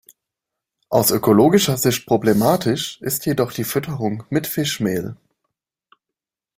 [0.89, 5.15] Aus ökologischer Sicht problematisch ist jedoch die Fütterung mit Fischmehl.